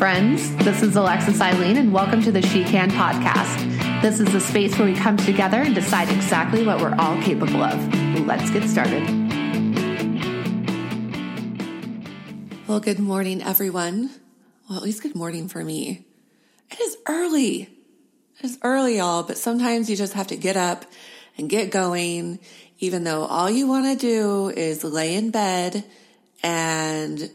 friends. 0.00 0.56
This 0.64 0.82
is 0.82 0.96
Alexis 0.96 1.42
Eileen, 1.42 1.76
and 1.76 1.92
welcome 1.92 2.22
to 2.22 2.32
the 2.32 2.40
She 2.40 2.64
Can 2.64 2.90
podcast. 2.90 4.00
This 4.00 4.18
is 4.18 4.34
a 4.34 4.40
space 4.40 4.78
where 4.78 4.88
we 4.88 4.94
come 4.94 5.18
together 5.18 5.58
and 5.58 5.74
decide 5.74 6.08
exactly 6.08 6.64
what 6.64 6.80
we're 6.80 6.94
all 6.98 7.20
capable 7.20 7.62
of. 7.62 8.26
Let's 8.26 8.48
get 8.50 8.66
started. 8.66 9.06
Well, 12.66 12.80
good 12.80 12.98
morning, 12.98 13.42
everyone. 13.42 14.08
Well, 14.70 14.78
at 14.78 14.84
least 14.84 15.02
good 15.02 15.14
morning 15.14 15.48
for 15.48 15.62
me. 15.62 16.06
It 16.70 16.80
is 16.80 16.96
early. 17.06 17.68
It 18.38 18.44
is 18.46 18.58
early, 18.62 18.96
y'all, 18.96 19.22
but 19.22 19.36
sometimes 19.36 19.90
you 19.90 19.96
just 19.96 20.14
have 20.14 20.28
to 20.28 20.36
get 20.38 20.56
up 20.56 20.86
and 21.36 21.50
get 21.50 21.70
going, 21.70 22.40
even 22.78 23.04
though 23.04 23.26
all 23.26 23.50
you 23.50 23.68
want 23.68 23.84
to 23.84 23.96
do 23.96 24.48
is 24.48 24.82
lay 24.82 25.14
in 25.14 25.30
bed 25.30 25.84
and 26.42 27.30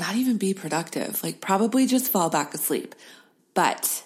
not 0.00 0.16
even 0.16 0.38
be 0.38 0.54
productive, 0.54 1.22
like 1.22 1.40
probably 1.40 1.86
just 1.86 2.10
fall 2.10 2.30
back 2.30 2.54
asleep, 2.54 2.94
but 3.54 4.02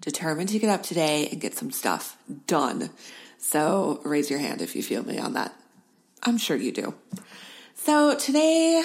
determined 0.00 0.50
to 0.50 0.58
get 0.58 0.68
up 0.68 0.82
today 0.82 1.28
and 1.30 1.40
get 1.40 1.54
some 1.54 1.70
stuff 1.70 2.18
done. 2.46 2.90
So 3.38 4.00
raise 4.04 4.28
your 4.28 4.40
hand 4.40 4.60
if 4.60 4.76
you 4.76 4.82
feel 4.82 5.04
me 5.04 5.18
on 5.18 5.32
that. 5.34 5.54
I'm 6.22 6.36
sure 6.36 6.56
you 6.56 6.72
do. 6.72 6.94
So 7.74 8.16
today, 8.16 8.82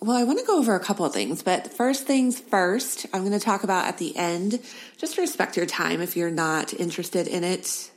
well, 0.00 0.16
I 0.16 0.24
want 0.24 0.38
to 0.38 0.46
go 0.46 0.58
over 0.58 0.74
a 0.74 0.80
couple 0.80 1.04
of 1.04 1.12
things, 1.12 1.42
but 1.42 1.72
first 1.72 2.06
things 2.06 2.38
first, 2.38 3.06
I'm 3.12 3.22
going 3.22 3.32
to 3.32 3.40
talk 3.40 3.64
about 3.64 3.86
at 3.86 3.98
the 3.98 4.16
end, 4.16 4.60
just 4.96 5.18
respect 5.18 5.56
your 5.56 5.66
time 5.66 6.00
if 6.00 6.16
you're 6.16 6.30
not 6.30 6.72
interested 6.72 7.26
in 7.26 7.42
it 7.44 7.90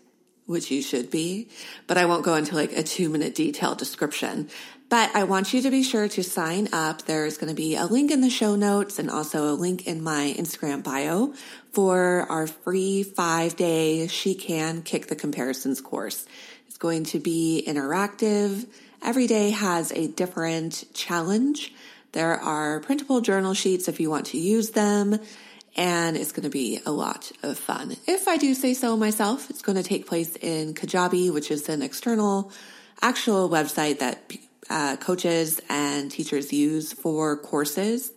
which 0.48 0.72
you 0.72 0.82
should 0.82 1.12
be, 1.12 1.50
but 1.86 1.98
I 1.98 2.06
won't 2.06 2.24
go 2.24 2.36
into 2.36 2.56
like 2.56 2.72
a 2.72 2.82
two 2.82 3.10
minute 3.10 3.36
detailed 3.36 3.78
description. 3.78 4.50
But 4.90 5.14
I 5.14 5.26
want 5.26 5.54
you 5.54 5.62
to 5.64 5.70
be 5.70 5.84
sure 5.84 6.08
to 6.08 6.24
sign 6.24 6.70
up. 6.72 7.02
There's 7.02 7.38
going 7.38 7.50
to 7.50 7.56
be 7.56 7.76
a 7.76 7.86
link 7.86 8.10
in 8.10 8.22
the 8.22 8.30
show 8.30 8.56
notes 8.56 9.00
and 9.00 9.10
also 9.12 9.52
a 9.52 9.56
link 9.56 9.86
in 9.86 10.02
my 10.02 10.34
Instagram 10.38 10.82
bio 10.82 11.34
for 11.74 12.26
our 12.30 12.48
free 12.48 13.04
five 13.04 13.58
day 13.58 14.08
She 14.08 14.34
Can 14.34 14.82
Kick 14.82 15.08
the 15.08 15.16
Comparisons 15.16 15.82
course. 15.82 16.26
It's 16.68 16.78
going 16.78 17.04
to 17.06 17.20
be 17.20 17.64
interactive. 17.68 18.66
Every 19.02 19.28
day 19.28 19.50
has 19.50 19.92
a 19.92 20.08
different 20.08 20.86
challenge. 20.94 21.74
There 22.14 22.40
are 22.40 22.80
printable 22.80 23.20
journal 23.20 23.54
sheets 23.54 23.90
if 23.90 24.00
you 24.00 24.10
want 24.10 24.28
to 24.28 24.38
use 24.38 24.70
them 24.70 25.20
and 25.76 26.16
it's 26.16 26.32
going 26.32 26.44
to 26.46 26.50
be 26.50 26.80
a 26.86 26.92
lot 26.92 27.32
of 27.44 27.60
fun. 27.60 27.96
If 28.08 28.28
I 28.28 28.38
do 28.38 28.54
say 28.54 28.74
so 28.74 28.96
myself, 28.96 29.50
it's 29.50 29.62
going 29.62 29.76
to 29.76 29.84
take 29.84 30.08
place 30.08 30.36
in 30.38 30.74
Kajabi, 30.74 31.32
which 31.32 31.52
is 31.52 31.68
an 31.68 31.82
external 31.82 32.52
actual 33.02 33.50
website 33.50 34.00
that 34.00 34.32
uh, 34.70 34.98
coaches 34.98 35.62
and 35.70 36.12
teachers 36.12 36.52
use 36.52 36.94
for 36.94 37.38
courses. 37.38 38.12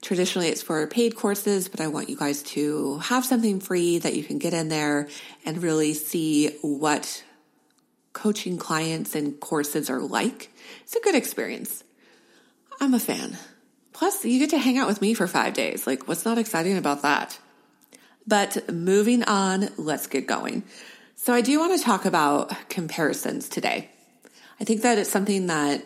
Traditionally, 0.00 0.48
it's 0.48 0.62
for 0.62 0.86
paid 0.86 1.14
courses, 1.14 1.68
but 1.68 1.80
I 1.80 1.86
want 1.86 2.08
you 2.08 2.16
guys 2.16 2.42
to 2.42 2.98
have 2.98 3.24
something 3.24 3.60
free 3.60 3.98
that 3.98 4.14
you 4.14 4.24
can 4.24 4.38
get 4.38 4.52
in 4.52 4.68
there 4.68 5.08
and 5.44 5.62
really 5.62 5.94
see 5.94 6.48
what 6.60 7.22
coaching 8.12 8.58
clients 8.58 9.14
and 9.14 9.38
courses 9.38 9.88
are 9.88 10.00
like. 10.00 10.50
It's 10.82 10.96
a 10.96 11.00
good 11.00 11.14
experience. 11.14 11.84
I'm 12.80 12.94
a 12.94 13.00
fan. 13.00 13.38
Plus, 13.92 14.24
you 14.24 14.38
get 14.40 14.50
to 14.50 14.58
hang 14.58 14.78
out 14.78 14.88
with 14.88 15.00
me 15.00 15.14
for 15.14 15.28
five 15.28 15.54
days. 15.54 15.86
Like, 15.86 16.08
what's 16.08 16.24
not 16.24 16.38
exciting 16.38 16.76
about 16.76 17.02
that? 17.02 17.38
But 18.26 18.72
moving 18.72 19.22
on, 19.24 19.68
let's 19.76 20.06
get 20.06 20.26
going. 20.26 20.64
So, 21.14 21.32
I 21.32 21.42
do 21.42 21.58
want 21.60 21.78
to 21.78 21.84
talk 21.84 22.04
about 22.04 22.68
comparisons 22.68 23.48
today. 23.48 23.90
I 24.60 24.64
think 24.64 24.82
that 24.82 24.98
it's 24.98 25.10
something 25.10 25.46
that 25.46 25.84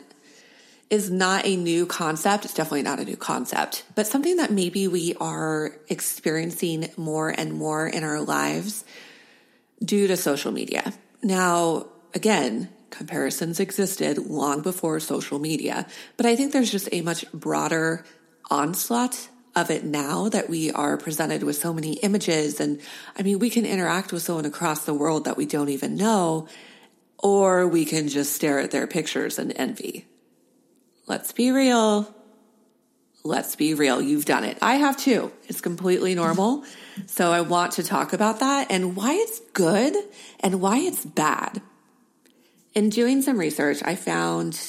is 0.89 1.11
not 1.11 1.45
a 1.45 1.56
new 1.56 1.86
concept. 1.86 2.45
It's 2.45 2.55
definitely 2.55 2.83
not 2.83 3.00
a 3.00 3.05
new 3.05 3.17
concept, 3.17 3.84
but 3.95 4.06
something 4.06 4.36
that 4.36 4.53
maybe 4.53 4.86
we 4.86 5.14
are 5.20 5.72
experiencing 5.88 6.91
more 6.97 7.28
and 7.28 7.53
more 7.55 7.87
in 7.87 8.05
our 8.05 8.21
lives 8.21 8.84
due 9.84 10.06
to 10.06 10.16
social 10.16 10.53
media. 10.53 10.93
Now, 11.22 11.87
again, 12.15 12.69
comparisons 12.91 13.59
existed 13.59 14.19
long 14.19 14.62
before 14.62 15.00
social 15.00 15.38
media, 15.38 15.87
but 16.16 16.25
I 16.25 16.37
think 16.37 16.53
there's 16.53 16.71
just 16.71 16.88
a 16.93 17.00
much 17.00 17.31
broader 17.32 18.05
onslaught 18.49 19.28
of 19.56 19.71
it 19.71 19.84
now 19.84 20.28
that 20.28 20.49
we 20.49 20.71
are 20.71 20.97
presented 20.97 21.43
with 21.43 21.56
so 21.56 21.72
many 21.72 21.94
images. 21.94 22.60
And 22.60 22.81
I 23.19 23.22
mean, 23.22 23.38
we 23.38 23.50
can 23.50 23.65
interact 23.66 24.12
with 24.12 24.22
someone 24.22 24.44
across 24.44 24.84
the 24.84 24.94
world 24.94 25.25
that 25.25 25.37
we 25.37 25.47
don't 25.47 25.71
even 25.71 25.97
know, 25.97 26.47
or 27.26 27.66
we 27.66 27.84
can 27.84 28.06
just 28.06 28.32
stare 28.32 28.60
at 28.60 28.70
their 28.70 28.87
pictures 28.87 29.37
and 29.37 29.53
envy. 29.56 30.06
Let's 31.09 31.32
be 31.32 31.50
real. 31.50 32.14
Let's 33.25 33.56
be 33.56 33.75
real. 33.75 34.00
You've 34.00 34.26
done 34.26 34.44
it. 34.44 34.59
I 34.62 34.76
have 34.76 34.97
too. 34.97 35.32
It's 35.48 35.60
completely 35.60 36.14
normal. 36.14 36.62
So 37.06 37.32
I 37.32 37.41
want 37.41 37.72
to 37.72 37.82
talk 37.82 38.12
about 38.12 38.38
that 38.38 38.70
and 38.70 38.94
why 38.94 39.14
it's 39.14 39.41
good 39.54 39.97
and 40.38 40.60
why 40.60 40.78
it's 40.78 41.04
bad. 41.04 41.60
In 42.76 42.91
doing 42.91 43.22
some 43.22 43.38
research, 43.38 43.78
I 43.84 43.97
found 43.97 44.60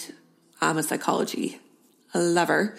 I'm 0.60 0.80
a 0.80 0.84
psychology 0.84 1.60
lover. 2.16 2.76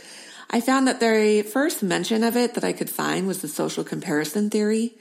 I 0.50 0.60
found 0.60 0.88
that 0.88 0.98
the 0.98 1.42
first 1.42 1.84
mention 1.84 2.24
of 2.24 2.36
it 2.36 2.54
that 2.54 2.64
I 2.64 2.72
could 2.72 2.90
find 2.90 3.28
was 3.28 3.42
the 3.42 3.48
social 3.48 3.84
comparison 3.84 4.50
theory. 4.50 4.96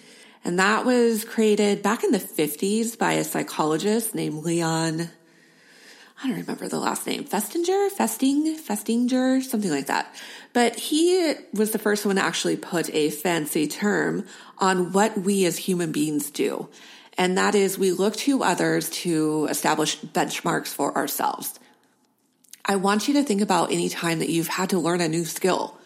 And 0.47 0.57
that 0.57 0.85
was 0.85 1.25
created 1.25 1.83
back 1.83 2.03
in 2.03 2.11
the 2.11 2.19
50s 2.19 2.97
by 2.97 3.13
a 3.13 3.23
psychologist 3.23 4.15
named 4.15 4.43
Leon, 4.43 5.09
I 6.23 6.27
don't 6.27 6.37
remember 6.37 6.67
the 6.67 6.79
last 6.79 7.05
name, 7.05 7.25
Festinger, 7.25 7.91
Festing, 7.91 8.57
Festinger, 8.57 9.43
something 9.43 9.69
like 9.69 9.85
that. 9.85 10.15
But 10.53 10.75
he 10.75 11.35
was 11.53 11.71
the 11.71 11.77
first 11.77 12.05
one 12.05 12.15
to 12.15 12.23
actually 12.23 12.57
put 12.57 12.89
a 12.95 13.11
fancy 13.11 13.67
term 13.67 14.25
on 14.57 14.93
what 14.93 15.15
we 15.15 15.45
as 15.45 15.57
human 15.57 15.91
beings 15.91 16.31
do 16.31 16.69
and 17.17 17.37
that 17.37 17.55
is 17.55 17.77
we 17.77 17.91
look 17.91 18.15
to 18.15 18.43
others 18.43 18.89
to 18.89 19.47
establish 19.49 19.99
benchmarks 19.99 20.67
for 20.67 20.95
ourselves. 20.95 21.59
I 22.63 22.75
want 22.75 23.07
you 23.07 23.15
to 23.15 23.23
think 23.23 23.41
about 23.41 23.71
any 23.71 23.89
time 23.89 24.19
that 24.19 24.29
you've 24.29 24.47
had 24.47 24.69
to 24.69 24.79
learn 24.79 25.01
a 25.01 25.07
new 25.07 25.25
skill, 25.25 25.77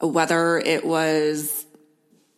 whether 0.00 0.58
it 0.58 0.84
was, 0.84 1.66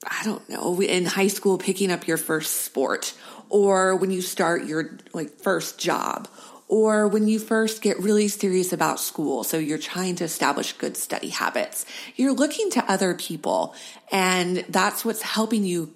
I 0.04 0.24
don't 0.24 0.48
know, 0.48 0.80
in 0.80 1.06
high 1.06 1.28
school 1.28 1.58
picking 1.58 1.90
up 1.90 2.06
your 2.06 2.16
first 2.16 2.62
sport, 2.62 3.14
or 3.48 3.96
when 3.96 4.10
you 4.10 4.22
start 4.22 4.64
your 4.64 4.98
like 5.12 5.38
first 5.40 5.78
job, 5.78 6.28
or 6.72 7.06
when 7.06 7.28
you 7.28 7.38
first 7.38 7.82
get 7.82 7.98
really 8.00 8.28
serious 8.28 8.72
about 8.72 8.98
school. 8.98 9.44
So 9.44 9.58
you're 9.58 9.76
trying 9.76 10.16
to 10.16 10.24
establish 10.24 10.72
good 10.72 10.96
study 10.96 11.28
habits. 11.28 11.84
You're 12.16 12.32
looking 12.32 12.70
to 12.70 12.90
other 12.90 13.14
people 13.14 13.74
and 14.10 14.64
that's 14.70 15.04
what's 15.04 15.20
helping 15.20 15.64
you 15.64 15.92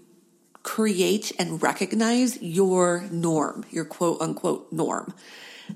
create 0.63 1.33
and 1.39 1.63
recognize 1.63 2.43
your 2.43 3.07
norm, 3.11 3.65
your 3.71 3.87
quote 3.87 4.21
unquote 4.21 4.71
norm. 4.71 5.15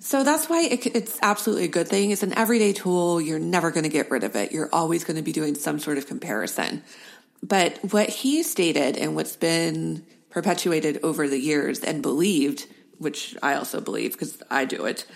So 0.01 0.23
that's 0.23 0.51
why 0.51 0.65
it, 0.65 0.87
it's 0.87 1.19
absolutely 1.23 1.65
a 1.65 1.69
good 1.69 1.89
thing. 1.89 2.11
It's 2.11 2.23
an 2.23 2.37
everyday 2.37 2.75
tool. 2.75 3.23
You're 3.23 3.39
never 3.39 3.71
going 3.71 3.85
to 3.85 3.89
get 3.89 4.11
rid 4.11 4.23
of 4.23 4.37
it. 4.37 4.53
You're 4.53 4.69
always 4.71 5.05
going 5.05 5.17
to 5.17 5.23
be 5.23 5.33
doing 5.33 5.55
some 5.55 5.79
sort 5.79 5.97
of 5.97 6.07
comparison. 6.07 6.83
But 7.43 7.79
what 7.93 8.09
he 8.09 8.43
stated 8.43 8.97
and 8.97 9.17
what's 9.17 9.37
been 9.37 10.05
perpetuated 10.31 11.01
over 11.03 11.29
the 11.29 11.39
years 11.39 11.81
and 11.81 12.03
believed, 12.03 12.67
which 12.99 13.37
I 13.43 13.55
also 13.55 13.81
believe 13.81 14.13
because 14.13 14.43
I 14.51 14.65
do 14.65 14.85
it, 14.87 15.07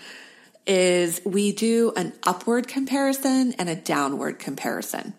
is 0.67 1.21
we 1.23 1.51
do 1.51 1.93
an 1.95 2.13
upward 2.23 2.67
comparison 2.67 3.53
and 3.53 3.69
a 3.69 3.75
downward 3.75 4.39
comparison. 4.39 5.13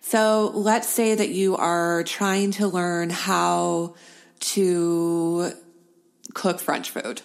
So 0.00 0.50
let's 0.52 0.88
say 0.88 1.14
that 1.14 1.30
you 1.30 1.56
are 1.56 2.02
trying 2.02 2.50
to 2.52 2.66
learn 2.66 3.10
how 3.10 3.94
to 4.40 5.52
cook 6.34 6.60
French 6.60 6.90
food. 6.90 7.22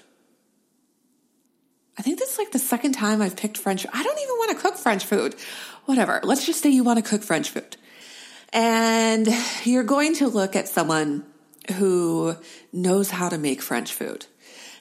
I 1.97 2.01
think 2.01 2.19
this 2.19 2.31
is 2.31 2.37
like 2.37 2.51
the 2.51 2.59
second 2.59 2.93
time 2.93 3.21
I've 3.21 3.35
picked 3.35 3.57
French. 3.57 3.85
I 3.91 4.03
don't 4.03 4.19
even 4.19 4.35
want 4.35 4.51
to 4.51 4.61
cook 4.63 4.77
French 4.77 5.03
food. 5.03 5.35
Whatever. 5.85 6.21
Let's 6.23 6.45
just 6.45 6.61
say 6.61 6.69
you 6.69 6.85
want 6.85 7.03
to 7.03 7.09
cook 7.09 7.23
French 7.23 7.49
food. 7.49 7.75
And 8.51 9.27
you're 9.63 9.83
going 9.83 10.15
to 10.15 10.27
look 10.27 10.55
at 10.55 10.67
someone 10.67 11.25
who 11.77 12.35
knows 12.73 13.09
how 13.09 13.29
to 13.29 13.37
make 13.37 13.61
French 13.61 13.93
food. 13.93 14.25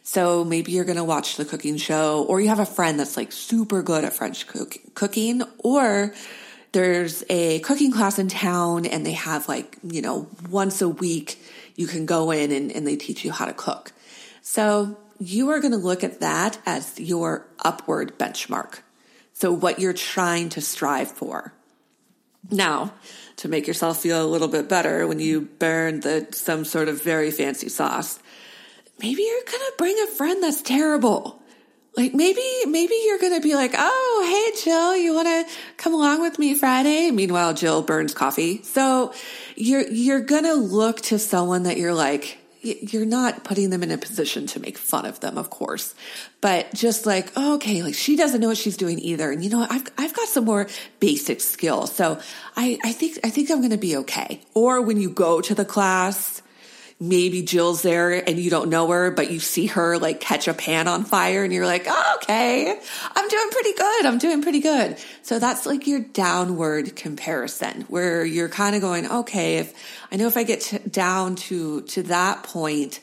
So 0.02 0.42
maybe 0.42 0.72
you're 0.72 0.86
going 0.86 0.96
to 0.96 1.04
watch 1.04 1.36
the 1.36 1.44
cooking 1.44 1.76
show 1.76 2.24
or 2.24 2.40
you 2.40 2.48
have 2.48 2.60
a 2.60 2.66
friend 2.66 2.98
that's 2.98 3.16
like 3.16 3.30
super 3.30 3.82
good 3.82 4.04
at 4.04 4.14
French 4.14 4.46
cook- 4.46 4.78
cooking 4.94 5.42
or 5.58 6.14
there's 6.72 7.24
a 7.28 7.58
cooking 7.60 7.92
class 7.92 8.18
in 8.18 8.28
town 8.28 8.86
and 8.86 9.04
they 9.04 9.12
have 9.12 9.48
like, 9.48 9.76
you 9.82 10.00
know, 10.00 10.26
once 10.48 10.80
a 10.80 10.88
week 10.88 11.42
you 11.76 11.86
can 11.86 12.06
go 12.06 12.30
in 12.30 12.52
and, 12.52 12.72
and 12.72 12.86
they 12.86 12.96
teach 12.96 13.22
you 13.22 13.32
how 13.32 13.44
to 13.44 13.52
cook. 13.52 13.92
So 14.40 14.96
you 15.18 15.50
are 15.50 15.60
going 15.60 15.72
to 15.72 15.78
look 15.78 16.02
at 16.02 16.20
that 16.20 16.58
as 16.64 16.98
your 16.98 17.46
upward 17.62 18.18
benchmark. 18.18 18.78
So 19.34 19.52
what 19.52 19.78
you're 19.78 19.92
trying 19.92 20.48
to 20.50 20.60
strive 20.62 21.10
for. 21.10 21.52
Now, 22.50 22.94
to 23.38 23.48
make 23.48 23.66
yourself 23.66 24.02
feel 24.02 24.24
a 24.24 24.26
little 24.26 24.48
bit 24.48 24.68
better 24.68 25.06
when 25.06 25.20
you 25.20 25.42
burn 25.58 26.00
the 26.00 26.26
some 26.32 26.64
sort 26.64 26.88
of 26.88 27.02
very 27.02 27.30
fancy 27.30 27.68
sauce, 27.68 28.18
maybe 29.00 29.22
you're 29.22 29.42
to 29.60 29.72
bring 29.78 29.98
a 30.00 30.06
friend 30.06 30.42
that's 30.42 30.60
terrible. 30.60 31.40
like 31.96 32.14
maybe, 32.14 32.42
maybe 32.66 32.94
you're 33.06 33.18
to 33.34 33.40
be 33.40 33.54
like, 33.54 33.74
Oh, 33.76 34.52
hey, 34.54 34.62
Jill, 34.62 34.96
you 34.96 35.14
want 35.14 35.28
to 35.28 35.54
come 35.76 35.94
along 35.94 36.20
with 36.20 36.38
me 36.38 36.54
Friday? 36.54 37.10
Meanwhile, 37.10 37.54
Jill 37.54 37.82
burns 37.82 38.12
coffee. 38.12 38.62
So 38.62 39.12
you're, 39.56 39.86
you're 39.88 40.20
to 40.44 40.54
look 40.54 41.00
to 41.02 41.18
someone 41.18 41.62
that 41.64 41.76
you're 41.76 41.94
like, 41.94 42.38
you're 42.60 43.06
not 43.06 43.44
putting 43.44 43.70
them 43.70 43.82
in 43.82 43.90
a 43.90 43.98
position 43.98 44.46
to 44.48 44.60
make 44.60 44.78
fun 44.78 45.06
of 45.06 45.20
them, 45.20 45.38
of 45.38 45.50
course, 45.50 45.94
but 46.40 46.72
just 46.74 47.06
like, 47.06 47.32
oh, 47.36 47.54
okay, 47.54 47.82
like 47.82 47.94
she 47.94 48.16
doesn't 48.16 48.40
know 48.40 48.48
what 48.48 48.56
she's 48.56 48.76
doing 48.76 48.98
either. 48.98 49.30
And 49.30 49.44
you 49.44 49.50
know? 49.50 49.66
I've, 49.68 49.84
I've 49.96 50.14
got 50.14 50.28
some 50.28 50.44
more 50.44 50.68
basic 51.00 51.40
skills. 51.40 51.92
So 51.94 52.20
I, 52.56 52.78
I 52.84 52.92
think, 52.92 53.18
I 53.24 53.30
think 53.30 53.50
I'm 53.50 53.58
going 53.58 53.70
to 53.70 53.76
be 53.76 53.96
okay. 53.98 54.40
Or 54.54 54.80
when 54.82 55.00
you 55.00 55.10
go 55.10 55.40
to 55.40 55.54
the 55.54 55.64
class, 55.64 56.37
maybe 57.00 57.42
Jill's 57.42 57.82
there 57.82 58.10
and 58.28 58.38
you 58.38 58.50
don't 58.50 58.70
know 58.70 58.88
her, 58.88 59.10
but 59.10 59.30
you 59.30 59.38
see 59.38 59.66
her 59.66 59.98
like 59.98 60.20
catch 60.20 60.48
a 60.48 60.54
pan 60.54 60.88
on 60.88 61.04
fire 61.04 61.44
and 61.44 61.52
you're 61.52 61.66
like, 61.66 61.84
oh, 61.88 62.12
okay, 62.16 62.80
I'm 63.14 63.28
doing 63.28 63.50
pretty 63.50 63.72
good. 63.74 64.06
I'm 64.06 64.18
doing 64.18 64.42
pretty 64.42 64.60
good. 64.60 64.96
So 65.22 65.38
that's 65.38 65.64
like 65.64 65.86
your 65.86 66.00
downward 66.00 66.96
comparison 66.96 67.82
where 67.82 68.24
you're 68.24 68.48
kind 68.48 68.74
of 68.74 68.82
going, 68.82 69.08
okay, 69.08 69.58
if 69.58 69.72
I 70.10 70.16
know 70.16 70.26
if 70.26 70.36
I 70.36 70.42
get 70.42 70.60
to, 70.62 70.78
down 70.80 71.36
to, 71.36 71.82
to 71.82 72.02
that 72.04 72.42
point, 72.42 73.00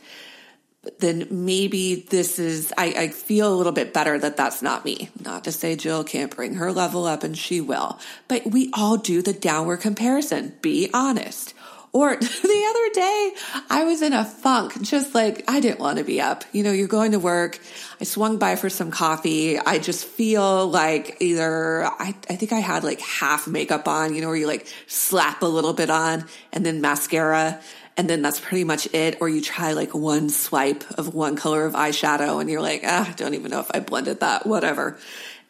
then 1.00 1.28
maybe 1.32 2.06
this 2.10 2.38
is, 2.38 2.74
I, 2.78 2.86
I 2.98 3.08
feel 3.08 3.52
a 3.52 3.56
little 3.56 3.72
bit 3.72 3.94
better 3.94 4.20
that 4.20 4.38
that's 4.38 4.62
not 4.62 4.86
me. 4.86 5.10
Not 5.24 5.46
to 5.46 5.52
say 5.52 5.76
Jill 5.76 6.04
can't 6.04 6.36
bring 6.36 6.56
her 6.56 6.72
level 6.72 7.06
up 7.06 7.24
and 7.24 7.38
she 7.38 7.62
will, 7.62 7.98
but 8.28 8.46
we 8.46 8.72
all 8.74 8.98
do 8.98 9.22
the 9.22 9.34
downward 9.34 9.78
comparison. 9.78 10.54
Be 10.62 10.90
honest. 10.94 11.54
Or 11.96 12.14
the 12.20 12.66
other 12.70 12.90
day, 12.94 13.32
I 13.70 13.86
was 13.86 14.02
in 14.02 14.12
a 14.12 14.26
funk, 14.26 14.82
just 14.82 15.16
like 15.16 15.46
I 15.48 15.62
didn't 15.62 15.80
want 15.80 15.98
to 15.98 16.04
be 16.04 16.20
up. 16.20 16.44
You 16.52 16.62
know, 16.62 16.74
you're 16.74 16.90
going 16.90 17.14
to 17.14 17.20
work. 17.20 17.58
I 18.02 18.04
swung 18.04 18.38
by 18.38 18.58
for 18.58 18.70
some 18.70 18.92
coffee. 18.92 19.58
I 19.58 19.80
just 19.80 20.06
feel 20.06 20.68
like 20.68 21.16
either, 21.22 21.86
I, 21.86 22.14
I 22.30 22.36
think 22.36 22.52
I 22.52 22.60
had 22.60 22.84
like 22.84 23.00
half 23.00 23.48
makeup 23.48 23.88
on, 23.88 24.14
you 24.14 24.20
know, 24.20 24.28
where 24.28 24.36
you 24.36 24.46
like 24.46 24.68
slap 24.88 25.42
a 25.42 25.46
little 25.46 25.72
bit 25.72 25.90
on 25.90 26.26
and 26.52 26.66
then 26.66 26.82
mascara. 26.82 27.62
And 27.96 28.10
then 28.10 28.22
that's 28.22 28.42
pretty 28.42 28.66
much 28.66 28.94
it. 28.94 29.20
Or 29.22 29.30
you 29.30 29.40
try 29.40 29.72
like 29.72 29.96
one 29.96 30.28
swipe 30.28 30.84
of 30.98 31.14
one 31.14 31.38
color 31.38 31.66
of 31.66 31.76
eyeshadow 31.76 32.42
and 32.42 32.50
you're 32.50 32.62
like, 32.62 32.82
ah, 32.86 33.10
I 33.10 33.14
don't 33.14 33.36
even 33.36 33.52
know 33.52 33.62
if 33.62 33.72
I 33.74 33.80
blended 33.80 34.20
that, 34.20 34.46
whatever. 34.46 35.00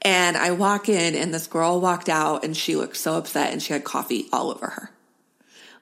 And 0.04 0.38
I 0.38 0.52
walk 0.52 0.90
in 0.90 1.16
and 1.16 1.34
this 1.34 1.48
girl 1.48 1.82
walked 1.82 2.08
out 2.08 2.44
and 2.44 2.56
she 2.56 2.76
looked 2.76 2.98
so 2.98 3.16
upset 3.16 3.52
and 3.52 3.64
she 3.64 3.74
had 3.74 3.84
coffee 3.84 4.28
all 4.32 4.52
over 4.52 4.68
her 4.68 4.92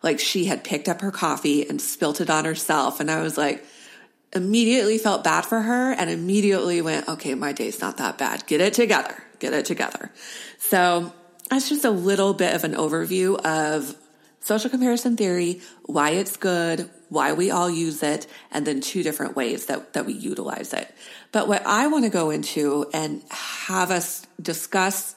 like 0.03 0.19
she 0.19 0.45
had 0.45 0.63
picked 0.63 0.87
up 0.87 1.01
her 1.01 1.11
coffee 1.11 1.67
and 1.67 1.81
spilt 1.81 2.21
it 2.21 2.29
on 2.29 2.45
herself. 2.45 2.99
And 2.99 3.09
I 3.09 3.21
was 3.21 3.37
like, 3.37 3.65
immediately 4.33 4.97
felt 4.97 5.23
bad 5.23 5.45
for 5.45 5.61
her 5.61 5.93
and 5.93 6.09
immediately 6.09 6.81
went, 6.81 7.07
okay, 7.07 7.33
my 7.35 7.53
day's 7.53 7.79
not 7.79 7.97
that 7.97 8.17
bad. 8.17 8.45
Get 8.45 8.61
it 8.61 8.73
together. 8.73 9.23
Get 9.39 9.53
it 9.53 9.65
together. 9.65 10.11
So 10.57 11.13
that's 11.49 11.69
just 11.69 11.85
a 11.85 11.91
little 11.91 12.33
bit 12.33 12.53
of 12.55 12.63
an 12.63 12.73
overview 12.73 13.39
of 13.45 13.95
social 14.39 14.69
comparison 14.69 15.15
theory, 15.15 15.61
why 15.85 16.11
it's 16.11 16.35
good, 16.35 16.89
why 17.07 17.31
we 17.31 17.49
all 17.49 17.69
use 17.69 18.03
it, 18.03 18.27
and 18.51 18.67
then 18.67 18.81
two 18.81 19.03
different 19.03 19.35
ways 19.35 19.67
that, 19.67 19.93
that 19.93 20.05
we 20.05 20.13
utilize 20.13 20.73
it. 20.73 20.93
But 21.31 21.47
what 21.47 21.65
I 21.65 21.87
want 21.87 22.03
to 22.03 22.09
go 22.09 22.29
into 22.29 22.87
and 22.93 23.21
have 23.29 23.89
us 23.91 24.25
discuss 24.41 25.15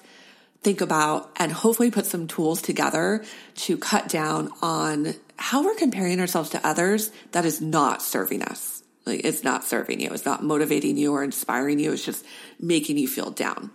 think 0.63 0.81
about 0.81 1.31
and 1.37 1.53
hopefully 1.53 1.91
put 1.91 2.07
some 2.07 2.27
tools 2.27 2.63
together 2.63 3.25
to 3.55 3.77
cut 3.77 4.09
down 4.09 4.51
on 4.63 5.15
how 5.37 5.65
we're 5.65 5.75
comparing 5.75 6.21
ourselves 6.21 6.51
to 6.51 6.67
others 6.67 7.11
that 7.33 7.45
is 7.45 7.61
not 7.61 8.03
serving 8.03 8.43
us. 8.43 8.83
Like 9.05 9.21
it's 9.25 9.45
not 9.45 9.65
serving 9.65 10.01
you. 10.01 10.11
It's 10.11 10.25
not 10.25 10.43
motivating 10.43 10.97
you 10.97 11.13
or 11.13 11.23
inspiring 11.23 11.79
you. 11.79 11.93
It's 11.93 12.05
just 12.05 12.25
making 12.59 12.99
you 12.99 13.07
feel 13.07 13.31
down. 13.31 13.71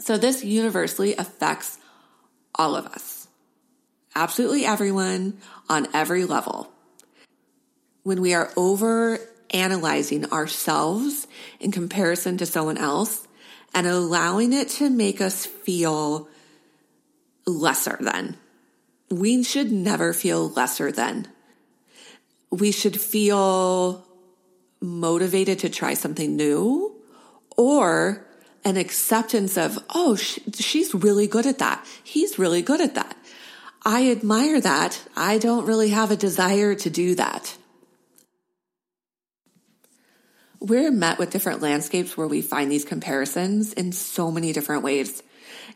So 0.00 0.18
this 0.18 0.44
universally 0.44 1.16
affects 1.16 1.78
all 2.54 2.76
of 2.76 2.86
us. 2.86 3.28
Absolutely 4.14 4.64
everyone 4.66 5.38
on 5.68 5.88
every 5.94 6.24
level. 6.24 6.70
When 8.02 8.20
we 8.20 8.34
are 8.34 8.50
over 8.56 9.18
analyzing 9.50 10.30
ourselves 10.32 11.26
in 11.60 11.72
comparison 11.72 12.38
to 12.38 12.46
someone 12.46 12.78
else, 12.78 13.25
and 13.76 13.86
allowing 13.86 14.54
it 14.54 14.70
to 14.70 14.88
make 14.88 15.20
us 15.20 15.44
feel 15.44 16.28
lesser 17.46 17.98
than. 18.00 18.38
We 19.10 19.44
should 19.44 19.70
never 19.70 20.14
feel 20.14 20.48
lesser 20.48 20.90
than. 20.90 21.28
We 22.50 22.72
should 22.72 22.98
feel 22.98 24.02
motivated 24.80 25.58
to 25.58 25.68
try 25.68 25.92
something 25.92 26.36
new 26.36 26.96
or 27.54 28.26
an 28.64 28.78
acceptance 28.78 29.58
of, 29.58 29.78
oh, 29.94 30.16
she's 30.16 30.94
really 30.94 31.26
good 31.26 31.44
at 31.44 31.58
that. 31.58 31.86
He's 32.02 32.38
really 32.38 32.62
good 32.62 32.80
at 32.80 32.94
that. 32.94 33.14
I 33.84 34.10
admire 34.10 34.58
that. 34.58 35.06
I 35.14 35.36
don't 35.36 35.66
really 35.66 35.90
have 35.90 36.10
a 36.10 36.16
desire 36.16 36.74
to 36.76 36.88
do 36.88 37.14
that 37.16 37.56
we're 40.60 40.90
met 40.90 41.18
with 41.18 41.30
different 41.30 41.62
landscapes 41.62 42.16
where 42.16 42.26
we 42.26 42.42
find 42.42 42.70
these 42.70 42.84
comparisons 42.84 43.72
in 43.72 43.92
so 43.92 44.30
many 44.30 44.52
different 44.52 44.82
ways. 44.82 45.22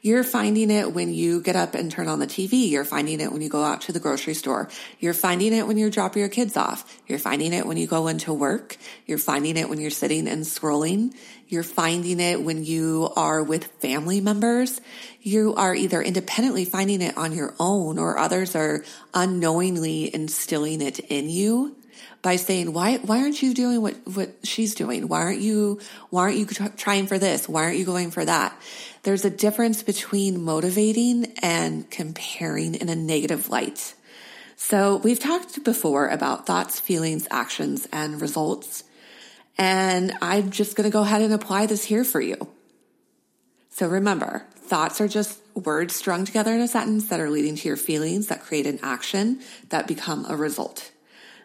You're 0.02 0.24
finding 0.24 0.70
it 0.70 0.94
when 0.94 1.12
you 1.12 1.42
get 1.42 1.56
up 1.56 1.74
and 1.74 1.90
turn 1.90 2.08
on 2.08 2.20
the 2.20 2.26
TV. 2.26 2.70
You're 2.70 2.84
finding 2.84 3.20
it 3.20 3.32
when 3.32 3.42
you 3.42 3.50
go 3.50 3.62
out 3.62 3.82
to 3.82 3.92
the 3.92 4.00
grocery 4.00 4.34
store. 4.34 4.70
You're 4.98 5.14
finding 5.14 5.52
it 5.52 5.66
when 5.66 5.76
you're 5.76 5.90
dropping 5.90 6.20
your 6.20 6.30
kids 6.30 6.56
off. 6.56 7.00
You're 7.06 7.18
finding 7.18 7.52
it 7.52 7.66
when 7.66 7.76
you 7.76 7.86
go 7.86 8.08
into 8.08 8.32
work. 8.32 8.76
You're 9.06 9.18
finding 9.18 9.56
it 9.58 9.68
when 9.68 9.78
you're 9.78 9.90
sitting 9.90 10.26
and 10.26 10.44
scrolling. 10.44 11.14
You're 11.48 11.62
finding 11.62 12.18
it 12.18 12.42
when 12.42 12.64
you 12.64 13.12
are 13.14 13.42
with 13.42 13.64
family 13.80 14.20
members. 14.20 14.80
You 15.20 15.54
are 15.56 15.74
either 15.74 16.00
independently 16.00 16.64
finding 16.64 17.02
it 17.02 17.18
on 17.18 17.32
your 17.32 17.54
own 17.60 17.98
or 17.98 18.18
others 18.18 18.56
are 18.56 18.84
unknowingly 19.12 20.14
instilling 20.14 20.80
it 20.80 20.98
in 21.00 21.28
you 21.28 21.76
by 22.22 22.36
saying, 22.36 22.72
why, 22.72 22.98
why 22.98 23.20
aren't 23.20 23.42
you 23.42 23.54
doing 23.54 23.80
what, 23.80 23.96
what 24.06 24.30
she's 24.44 24.74
doing? 24.74 25.08
Why 25.08 25.22
aren't 25.22 25.40
you, 25.40 25.80
why 26.10 26.22
aren't 26.22 26.36
you 26.36 26.46
trying 26.76 27.06
for 27.06 27.18
this? 27.18 27.48
Why 27.48 27.64
aren't 27.64 27.78
you 27.78 27.84
going 27.84 28.10
for 28.10 28.24
that? 28.24 28.54
There's 29.02 29.24
a 29.24 29.30
difference 29.30 29.82
between 29.82 30.42
motivating 30.42 31.32
and 31.42 31.90
comparing 31.90 32.74
in 32.74 32.88
a 32.88 32.94
negative 32.94 33.48
light. 33.48 33.94
So 34.56 34.96
we've 34.96 35.18
talked 35.18 35.64
before 35.64 36.08
about 36.08 36.46
thoughts, 36.46 36.78
feelings, 36.78 37.26
actions, 37.30 37.88
and 37.92 38.20
results. 38.20 38.84
And 39.56 40.12
I'm 40.20 40.50
just 40.50 40.76
going 40.76 40.88
to 40.88 40.92
go 40.92 41.02
ahead 41.02 41.22
and 41.22 41.32
apply 41.32 41.66
this 41.66 41.84
here 41.84 42.04
for 42.04 42.20
you. 42.20 42.36
So 43.70 43.88
remember, 43.88 44.44
thoughts 44.54 45.00
are 45.00 45.08
just 45.08 45.40
words 45.54 45.94
strung 45.94 46.26
together 46.26 46.52
in 46.52 46.60
a 46.60 46.68
sentence 46.68 47.08
that 47.08 47.20
are 47.20 47.30
leading 47.30 47.56
to 47.56 47.68
your 47.68 47.76
feelings 47.76 48.26
that 48.26 48.42
create 48.42 48.66
an 48.66 48.78
action 48.82 49.40
that 49.70 49.86
become 49.86 50.26
a 50.28 50.36
result. 50.36 50.90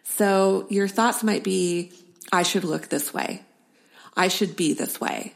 So 0.06 0.68
your 0.70 0.88
thoughts 0.88 1.24
might 1.24 1.44
be, 1.44 1.92
I 2.32 2.44
should 2.44 2.64
look 2.64 2.88
this 2.88 3.14
way. 3.14 3.44
I 4.16 4.30
should 4.30 4.56
be 4.56 4.74
this 4.74 5.02
way. 5.02 5.34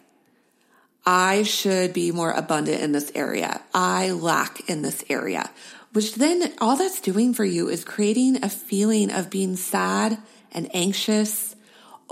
I 1.06 1.44
should 1.44 1.92
be 1.92 2.12
more 2.12 2.32
abundant 2.32 2.82
in 2.82 2.92
this 2.92 3.12
area. 3.16 3.62
I 3.74 4.12
lack 4.12 4.70
in 4.70 4.84
this 4.84 5.04
area, 5.10 5.50
which 5.92 6.16
then 6.16 6.54
all 6.62 6.78
that's 6.78 7.02
doing 7.02 7.34
for 7.34 7.44
you 7.44 7.68
is 7.68 7.84
creating 7.84 8.44
a 8.44 8.50
feeling 8.50 9.12
of 9.12 9.30
being 9.30 9.56
sad 9.56 10.18
and 10.52 10.74
anxious, 10.74 11.56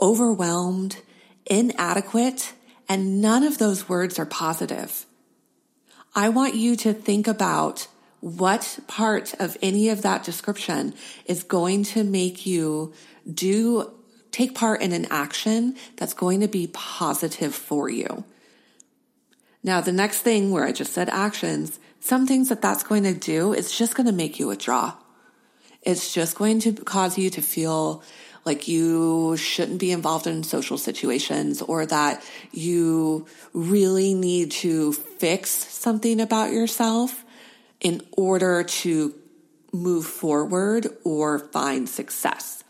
overwhelmed, 0.01 0.97
inadequate, 1.45 2.53
and 2.89 3.21
none 3.21 3.43
of 3.43 3.59
those 3.59 3.87
words 3.87 4.17
are 4.19 4.25
positive. 4.25 5.05
I 6.15 6.29
want 6.29 6.55
you 6.55 6.75
to 6.77 6.93
think 6.93 7.27
about 7.27 7.87
what 8.19 8.79
part 8.87 9.33
of 9.39 9.57
any 9.61 9.89
of 9.89 10.01
that 10.01 10.23
description 10.23 10.93
is 11.25 11.43
going 11.43 11.83
to 11.83 12.03
make 12.03 12.45
you 12.45 12.93
do 13.31 13.91
take 14.31 14.55
part 14.55 14.81
in 14.81 14.91
an 14.91 15.07
action 15.09 15.75
that's 15.95 16.13
going 16.13 16.41
to 16.41 16.47
be 16.47 16.67
positive 16.67 17.53
for 17.53 17.89
you. 17.89 18.23
Now, 19.63 19.81
the 19.81 19.91
next 19.91 20.21
thing 20.21 20.51
where 20.51 20.63
I 20.63 20.71
just 20.71 20.93
said 20.93 21.09
actions, 21.09 21.79
some 21.99 22.27
things 22.27 22.49
that 22.49 22.61
that's 22.61 22.83
going 22.83 23.03
to 23.03 23.13
do 23.13 23.53
is 23.53 23.75
just 23.75 23.95
going 23.95 24.07
to 24.07 24.13
make 24.13 24.39
you 24.39 24.47
withdraw. 24.47 24.93
It's 25.81 26.13
just 26.13 26.37
going 26.37 26.59
to 26.61 26.73
cause 26.73 27.17
you 27.17 27.29
to 27.31 27.41
feel 27.41 28.03
like 28.45 28.67
you 28.67 29.35
shouldn't 29.35 29.79
be 29.79 29.91
involved 29.91 30.25
in 30.25 30.43
social 30.43 30.77
situations 30.77 31.61
or 31.61 31.85
that 31.85 32.23
you 32.51 33.25
really 33.53 34.13
need 34.13 34.51
to 34.51 34.93
fix 34.93 35.49
something 35.49 36.21
about 36.21 36.51
yourself 36.51 37.25
in 37.79 38.01
order 38.11 38.63
to 38.63 39.13
move 39.71 40.05
forward 40.05 40.87
or 41.03 41.39
find 41.39 41.87
success. 41.87 42.63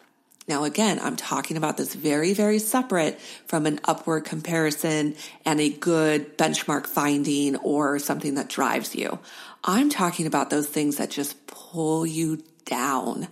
Now, 0.47 0.63
again, 0.63 0.99
I'm 1.01 1.17
talking 1.17 1.57
about 1.57 1.75
this 1.75 1.93
very, 1.93 2.33
very 2.33 2.59
separate 2.59 3.19
from 3.47 3.65
an 3.65 3.81
upward 3.83 4.23
comparison 4.23 5.15
and 5.45 5.59
a 5.59 5.69
good 5.69 6.37
benchmark 6.37 6.87
finding 6.87 7.57
or 7.57 7.99
something 7.99 8.35
that 8.35 8.47
drives 8.47 8.95
you. 8.95 9.19
I'm 9.63 9.89
talking 9.89 10.25
about 10.25 10.49
those 10.49 10.67
things 10.67 10.97
that 10.97 11.09
just 11.09 11.47
pull 11.47 12.05
you 12.05 12.41
down, 12.63 13.27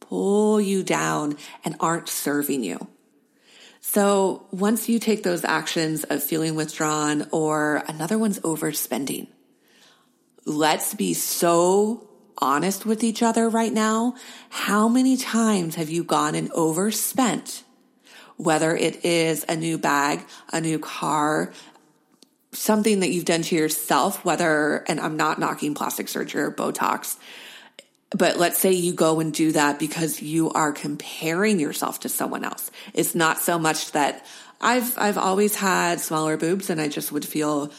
pull 0.00 0.60
you 0.60 0.82
down 0.82 1.36
and 1.64 1.76
aren't 1.78 2.08
serving 2.08 2.64
you. 2.64 2.88
So 3.80 4.44
once 4.50 4.88
you 4.88 4.98
take 4.98 5.22
those 5.22 5.44
actions 5.44 6.02
of 6.02 6.22
feeling 6.22 6.56
withdrawn 6.56 7.28
or 7.30 7.84
another 7.86 8.18
one's 8.18 8.40
overspending, 8.40 9.28
let's 10.48 10.94
be 10.94 11.14
so 11.14 12.08
honest 12.38 12.86
with 12.86 13.04
each 13.04 13.22
other 13.22 13.48
right 13.48 13.72
now. 13.72 14.14
How 14.48 14.88
many 14.88 15.16
times 15.16 15.74
have 15.74 15.90
you 15.90 16.04
gone 16.04 16.34
and 16.34 16.50
overspent? 16.52 17.64
Whether 18.36 18.76
it 18.76 19.04
is 19.04 19.44
a 19.48 19.56
new 19.56 19.78
bag, 19.78 20.24
a 20.52 20.60
new 20.60 20.78
car, 20.78 21.52
something 22.52 23.00
that 23.00 23.10
you've 23.10 23.24
done 23.24 23.42
to 23.42 23.56
yourself, 23.56 24.24
whether, 24.24 24.84
and 24.88 25.00
I'm 25.00 25.16
not 25.16 25.38
knocking 25.38 25.74
plastic 25.74 26.08
surgery 26.08 26.42
or 26.42 26.50
Botox, 26.50 27.16
but 28.10 28.38
let's 28.38 28.58
say 28.58 28.72
you 28.72 28.94
go 28.94 29.20
and 29.20 29.32
do 29.32 29.52
that 29.52 29.78
because 29.78 30.22
you 30.22 30.50
are 30.52 30.72
comparing 30.72 31.60
yourself 31.60 32.00
to 32.00 32.08
someone 32.08 32.44
else. 32.44 32.70
It's 32.94 33.14
not 33.14 33.38
so 33.38 33.58
much 33.58 33.92
that 33.92 34.24
I've, 34.60 34.96
I've 34.96 35.18
always 35.18 35.56
had 35.56 36.00
smaller 36.00 36.36
boobs 36.36 36.70
and 36.70 36.80
I 36.80 36.88
just 36.88 37.12
would 37.12 37.24
feel 37.24 37.70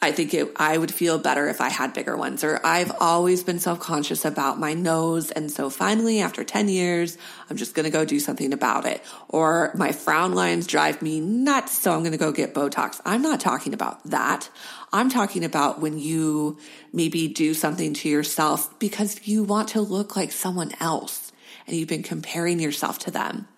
I 0.00 0.12
think 0.12 0.32
it, 0.32 0.52
I 0.56 0.78
would 0.78 0.94
feel 0.94 1.18
better 1.18 1.48
if 1.48 1.60
I 1.60 1.68
had 1.68 1.92
bigger 1.92 2.16
ones 2.16 2.44
or 2.44 2.64
I've 2.64 2.92
always 3.00 3.42
been 3.42 3.58
self-conscious 3.58 4.24
about 4.24 4.58
my 4.58 4.72
nose. 4.72 5.32
And 5.32 5.50
so 5.50 5.70
finally, 5.70 6.20
after 6.20 6.44
10 6.44 6.68
years, 6.68 7.18
I'm 7.50 7.56
just 7.56 7.74
going 7.74 7.84
to 7.84 7.90
go 7.90 8.04
do 8.04 8.20
something 8.20 8.52
about 8.52 8.86
it. 8.86 9.02
Or 9.28 9.72
my 9.74 9.90
frown 9.90 10.34
lines 10.34 10.68
drive 10.68 11.02
me 11.02 11.20
nuts. 11.20 11.76
So 11.76 11.92
I'm 11.92 12.00
going 12.00 12.12
to 12.12 12.18
go 12.18 12.30
get 12.30 12.54
Botox. 12.54 13.00
I'm 13.04 13.22
not 13.22 13.40
talking 13.40 13.74
about 13.74 14.04
that. 14.04 14.48
I'm 14.92 15.10
talking 15.10 15.44
about 15.44 15.80
when 15.80 15.98
you 15.98 16.58
maybe 16.92 17.26
do 17.26 17.52
something 17.52 17.92
to 17.94 18.08
yourself 18.08 18.78
because 18.78 19.26
you 19.26 19.42
want 19.42 19.68
to 19.70 19.80
look 19.80 20.14
like 20.14 20.30
someone 20.30 20.72
else 20.78 21.32
and 21.66 21.76
you've 21.76 21.88
been 21.88 22.04
comparing 22.04 22.60
yourself 22.60 23.00
to 23.00 23.10
them 23.10 23.48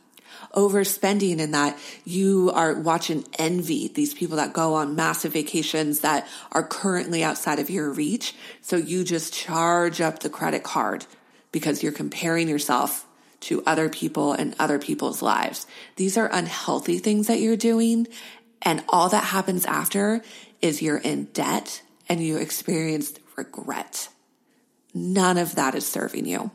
overspending 0.54 1.40
and 1.40 1.54
that 1.54 1.78
you 2.04 2.50
are 2.54 2.74
watching 2.74 3.24
envy 3.38 3.88
these 3.88 4.14
people 4.14 4.36
that 4.36 4.52
go 4.52 4.74
on 4.74 4.96
massive 4.96 5.32
vacations 5.32 6.00
that 6.00 6.26
are 6.52 6.66
currently 6.66 7.22
outside 7.22 7.58
of 7.58 7.70
your 7.70 7.90
reach. 7.90 8.34
So 8.60 8.76
you 8.76 9.04
just 9.04 9.32
charge 9.32 10.00
up 10.00 10.20
the 10.20 10.30
credit 10.30 10.62
card 10.62 11.06
because 11.52 11.82
you're 11.82 11.92
comparing 11.92 12.48
yourself 12.48 13.06
to 13.40 13.62
other 13.64 13.88
people 13.88 14.32
and 14.32 14.54
other 14.58 14.78
people's 14.78 15.22
lives. 15.22 15.66
These 15.96 16.18
are 16.18 16.28
unhealthy 16.32 16.98
things 16.98 17.26
that 17.26 17.40
you're 17.40 17.56
doing. 17.56 18.06
And 18.62 18.84
all 18.88 19.08
that 19.08 19.24
happens 19.24 19.64
after 19.64 20.22
is 20.60 20.82
you're 20.82 20.98
in 20.98 21.24
debt 21.26 21.82
and 22.08 22.22
you 22.22 22.36
experience 22.36 23.14
regret. 23.36 24.08
None 24.92 25.38
of 25.38 25.54
that 25.54 25.74
is 25.74 25.86
serving 25.86 26.26
you. 26.26 26.50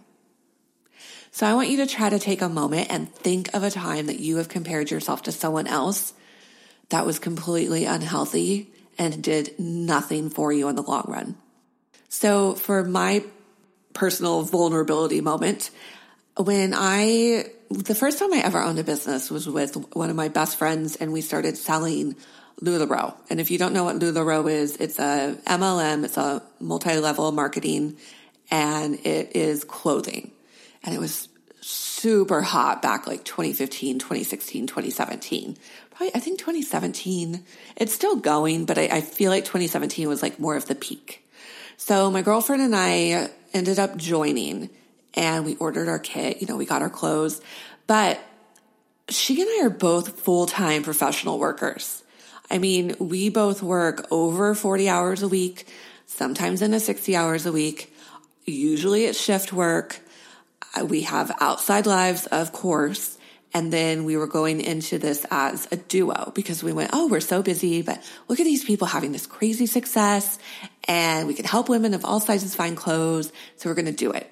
So 1.35 1.45
I 1.45 1.53
want 1.53 1.67
you 1.67 1.75
to 1.83 1.85
try 1.85 2.09
to 2.09 2.17
take 2.17 2.41
a 2.41 2.47
moment 2.47 2.87
and 2.89 3.13
think 3.13 3.53
of 3.53 3.61
a 3.61 3.69
time 3.69 4.05
that 4.05 4.21
you 4.21 4.37
have 4.37 4.47
compared 4.47 4.89
yourself 4.89 5.23
to 5.23 5.33
someone 5.33 5.67
else 5.67 6.13
that 6.87 7.05
was 7.05 7.19
completely 7.19 7.83
unhealthy 7.83 8.71
and 8.97 9.21
did 9.21 9.53
nothing 9.59 10.29
for 10.29 10.53
you 10.53 10.69
in 10.69 10.77
the 10.77 10.81
long 10.81 11.03
run. 11.09 11.35
So 12.07 12.55
for 12.55 12.85
my 12.85 13.21
personal 13.91 14.43
vulnerability 14.43 15.19
moment, 15.19 15.71
when 16.37 16.73
I, 16.73 17.47
the 17.69 17.95
first 17.95 18.17
time 18.17 18.33
I 18.33 18.37
ever 18.37 18.61
owned 18.61 18.79
a 18.79 18.85
business 18.85 19.29
was 19.29 19.45
with 19.45 19.75
one 19.93 20.09
of 20.09 20.15
my 20.15 20.29
best 20.29 20.55
friends 20.55 20.95
and 20.95 21.11
we 21.11 21.19
started 21.19 21.57
selling 21.57 22.15
LuLaRoe. 22.61 23.13
And 23.29 23.41
if 23.41 23.51
you 23.51 23.57
don't 23.57 23.73
know 23.73 23.83
what 23.83 23.99
LuLaRoe 23.99 24.49
is, 24.49 24.77
it's 24.77 24.99
a 24.99 25.37
MLM, 25.45 26.05
it's 26.05 26.15
a 26.15 26.41
multi-level 26.61 27.33
marketing 27.33 27.97
and 28.49 29.05
it 29.05 29.35
is 29.35 29.65
clothing 29.65 30.31
and 30.85 30.93
it 30.93 30.99
was 30.99 31.27
super 31.61 32.41
hot 32.43 32.81
back 32.81 33.07
like 33.07 33.25
2015, 33.25 33.97
2016, 33.97 34.67
2017. 34.67 35.57
Probably, 35.89 36.15
I 36.15 36.19
think 36.19 36.37
2017, 36.39 37.43
it's 37.75 37.93
still 37.93 38.17
going, 38.17 38.65
but 38.65 38.77
I, 38.77 38.83
I 38.83 39.01
feel 39.01 39.31
like 39.31 39.45
2017 39.45 40.07
was 40.07 40.21
like 40.21 40.39
more 40.39 40.55
of 40.55 40.67
the 40.67 40.75
peak. 40.75 41.27
So 41.77 42.11
my 42.11 42.21
girlfriend 42.21 42.61
and 42.61 42.75
I 42.75 43.29
ended 43.53 43.79
up 43.79 43.97
joining 43.97 44.69
and 45.15 45.45
we 45.45 45.55
ordered 45.55 45.89
our 45.89 45.99
kit, 45.99 46.41
you 46.41 46.47
know, 46.47 46.57
we 46.57 46.65
got 46.65 46.81
our 46.81 46.89
clothes, 46.89 47.41
but 47.87 48.19
she 49.09 49.41
and 49.41 49.49
I 49.49 49.65
are 49.65 49.69
both 49.69 50.19
full-time 50.19 50.83
professional 50.83 51.39
workers. 51.39 52.03
I 52.49 52.57
mean, 52.59 52.95
we 52.99 53.29
both 53.29 53.63
work 53.63 54.05
over 54.11 54.53
40 54.53 54.89
hours 54.89 55.23
a 55.23 55.27
week, 55.27 55.67
sometimes 56.05 56.61
into 56.61 56.79
60 56.79 57.15
hours 57.15 57.45
a 57.45 57.51
week. 57.51 57.93
Usually 58.45 59.05
it's 59.05 59.19
shift 59.19 59.51
work. 59.51 59.99
Uh, 60.75 60.85
we 60.85 61.01
have 61.01 61.31
outside 61.39 61.85
lives, 61.85 62.25
of 62.27 62.51
course. 62.51 63.17
And 63.53 63.71
then 63.71 64.03
we 64.03 64.17
were 64.17 64.27
going 64.27 64.59
into 64.59 64.97
this 64.97 65.25
as 65.31 65.65
a 65.71 65.77
duo 65.77 66.33
because 66.35 66.61
we 66.61 66.73
went, 66.73 66.89
Oh, 66.91 67.07
we're 67.07 67.21
so 67.21 67.41
busy, 67.41 67.81
but 67.81 68.03
look 68.27 68.41
at 68.41 68.43
these 68.43 68.65
people 68.65 68.85
having 68.85 69.13
this 69.13 69.25
crazy 69.25 69.65
success 69.65 70.37
and 70.83 71.25
we 71.25 71.33
can 71.33 71.45
help 71.45 71.69
women 71.69 71.93
of 71.93 72.03
all 72.03 72.19
sizes 72.19 72.53
find 72.53 72.75
clothes. 72.75 73.31
So 73.55 73.69
we're 73.69 73.75
going 73.75 73.85
to 73.85 73.93
do 73.93 74.11
it. 74.11 74.29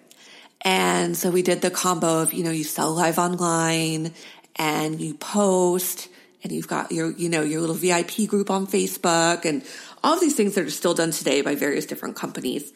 And 0.60 1.16
so 1.16 1.32
we 1.32 1.42
did 1.42 1.62
the 1.62 1.72
combo 1.72 2.22
of, 2.22 2.34
you 2.34 2.44
know, 2.44 2.52
you 2.52 2.66
sell 2.66 2.92
live 2.92 3.18
online 3.18 4.14
and 4.58 5.00
you 5.00 5.14
post 5.14 6.10
and 6.44 6.52
you've 6.52 6.68
got 6.68 6.92
your, 6.92 7.12
you 7.12 7.30
know, 7.30 7.44
your 7.44 7.62
little 7.62 7.76
VIP 7.76 8.28
group 8.28 8.50
on 8.50 8.68
Facebook 8.68 9.46
and 9.46 9.64
all 10.04 10.20
these 10.20 10.36
things 10.36 10.56
that 10.56 10.66
are 10.66 10.70
still 10.70 10.94
done 10.94 11.12
today 11.12 11.42
by 11.42 11.56
various 11.56 11.86
different 11.86 12.18
companies. 12.18 12.74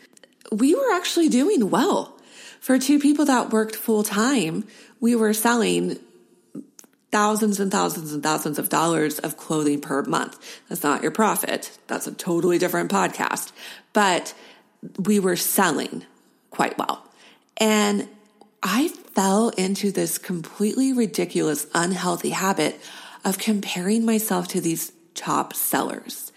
We 0.51 0.75
were 0.75 0.93
actually 0.93 1.27
doing 1.27 1.69
well 1.69 2.16
for 2.67 2.77
two 2.77 2.99
people 2.99 3.23
that 3.23 3.49
worked 3.49 3.77
full 3.77 4.03
time, 4.03 4.65
we 4.99 5.15
were 5.15 5.33
selling 5.33 5.97
thousands 7.13 7.61
and 7.61 7.71
thousands 7.71 8.11
and 8.11 8.21
thousands 8.21 8.59
of 8.59 8.67
dollars 8.67 9.19
of 9.19 9.37
clothing 9.37 9.79
per 9.79 10.03
month. 10.03 10.37
That's 10.67 10.83
not 10.83 11.01
your 11.01 11.11
profit. 11.11 11.79
That's 11.87 12.07
a 12.07 12.11
totally 12.11 12.57
different 12.57 12.91
podcast. 12.91 13.53
But 13.93 14.33
we 14.99 15.17
were 15.17 15.37
selling 15.37 16.03
quite 16.51 16.77
well. 16.77 17.09
And 17.55 18.09
I 18.61 18.89
fell 18.89 19.47
into 19.47 19.89
this 19.89 20.17
completely 20.17 20.91
ridiculous, 20.91 21.67
unhealthy 21.73 22.31
habit 22.31 22.81
of 23.23 23.37
comparing 23.37 24.03
myself 24.03 24.49
to 24.49 24.59
these 24.59 24.91
top 25.13 25.53
sellers. 25.53 26.33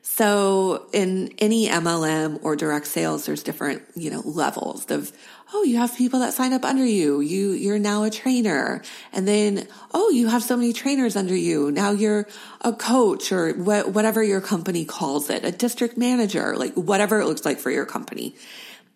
So 0.00 0.86
in 0.92 1.34
any 1.38 1.68
MLM 1.68 2.38
or 2.42 2.56
direct 2.56 2.86
sales, 2.86 3.26
there's 3.26 3.42
different, 3.42 3.82
you 3.96 4.10
know, 4.10 4.22
levels 4.24 4.90
of 4.90 5.12
oh, 5.54 5.62
you 5.62 5.78
have 5.78 5.96
people 5.96 6.18
that 6.18 6.34
sign 6.34 6.52
up 6.52 6.64
under 6.64 6.84
you. 6.84 7.20
You, 7.20 7.52
you're 7.52 7.78
now 7.78 8.02
a 8.02 8.10
trainer. 8.10 8.82
And 9.12 9.26
then, 9.26 9.68
oh, 9.92 10.10
you 10.10 10.26
have 10.26 10.42
so 10.42 10.56
many 10.56 10.72
trainers 10.72 11.14
under 11.14 11.36
you. 11.36 11.70
Now 11.70 11.92
you're 11.92 12.26
a 12.60 12.72
coach 12.72 13.30
or 13.30 13.52
wh- 13.52 13.88
whatever 13.94 14.20
your 14.20 14.40
company 14.40 14.84
calls 14.84 15.30
it, 15.30 15.44
a 15.44 15.52
district 15.52 15.96
manager, 15.96 16.56
like 16.56 16.74
whatever 16.74 17.20
it 17.20 17.26
looks 17.26 17.44
like 17.44 17.60
for 17.60 17.70
your 17.70 17.86
company. 17.86 18.34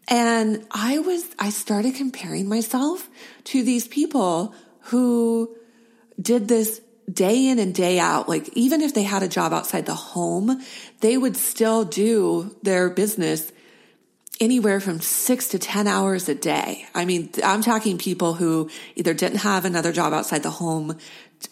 And 0.08 0.66
I 0.72 0.98
was, 0.98 1.24
I 1.38 1.50
started 1.50 1.94
comparing 1.94 2.48
myself 2.48 3.08
to 3.44 3.62
these 3.62 3.86
people 3.86 4.52
who 4.90 5.56
did 6.20 6.48
this 6.48 6.80
day 7.10 7.46
in 7.46 7.60
and 7.60 7.72
day 7.72 8.00
out. 8.00 8.28
Like 8.28 8.48
even 8.54 8.80
if 8.80 8.94
they 8.94 9.04
had 9.04 9.22
a 9.22 9.28
job 9.28 9.52
outside 9.52 9.86
the 9.86 9.94
home, 9.94 10.60
they 11.02 11.16
would 11.16 11.36
still 11.36 11.84
do 11.84 12.56
their 12.64 12.90
business 12.90 13.52
anywhere 14.40 14.80
from 14.80 15.00
six 15.00 15.49
to 15.49 15.59
10 15.59 15.87
hours 15.87 16.28
a 16.28 16.35
day. 16.35 16.87
I 16.95 17.04
mean, 17.04 17.30
I'm 17.45 17.62
talking 17.62 17.99
people 17.99 18.35
who 18.35 18.71
either 18.97 19.14
didn't 19.14 19.38
have 19.38 19.64
another 19.64 19.92
job 19.92 20.12
outside 20.12 20.42
the 20.42 20.50
home, 20.50 20.97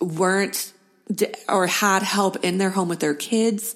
weren't, 0.00 0.73
or 1.49 1.66
had 1.66 2.02
help 2.02 2.45
in 2.45 2.59
their 2.59 2.71
home 2.71 2.88
with 2.88 3.00
their 3.00 3.14
kids, 3.14 3.75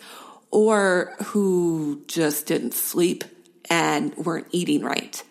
or 0.50 1.14
who 1.26 2.02
just 2.06 2.46
didn't 2.46 2.74
sleep 2.74 3.24
and 3.68 4.16
weren't 4.16 4.48
eating 4.50 4.82
right. 4.82 5.22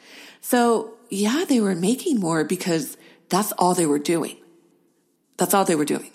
So 0.41 0.93
yeah, 1.09 1.43
they 1.47 1.59
were 1.59 1.75
making 1.75 2.19
more 2.19 2.43
because 2.43 2.97
that's 3.29 3.51
all 3.53 3.73
they 3.73 3.85
were 3.85 3.99
doing. 3.99 4.37
That's 5.37 5.53
all 5.53 5.65
they 5.65 5.75
were 5.75 5.85
doing. 5.85 6.11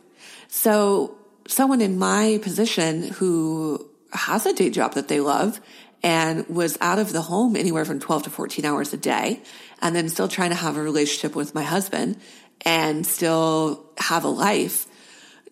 So 0.49 1.17
someone 1.47 1.81
in 1.81 1.99
my 1.99 2.39
position 2.43 3.05
who 3.05 3.89
has 4.13 4.47
a 4.47 4.53
day 4.53 4.71
job 4.71 4.95
that 4.95 5.09
they 5.09 5.21
love 5.21 5.61
and 6.05 6.47
was 6.49 6.77
out 6.83 6.99
of 6.99 7.13
the 7.13 7.23
home 7.23 7.57
anywhere 7.57 7.87
from 7.87 7.99
12 7.99 8.25
to 8.25 8.31
14 8.31 8.65
hours 8.67 8.93
a 8.93 8.97
day 8.99 9.41
and 9.81 9.97
then 9.97 10.11
still 10.11 10.29
trying 10.29 10.51
to 10.51 10.55
have 10.55 10.77
a 10.77 10.83
relationship 10.83 11.35
with 11.35 11.55
my 11.55 11.63
husband 11.63 12.21
and 12.61 13.07
still 13.07 13.87
have 13.97 14.23
a 14.23 14.29
life. 14.29 14.87